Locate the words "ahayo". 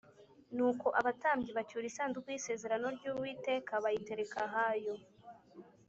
4.47-4.95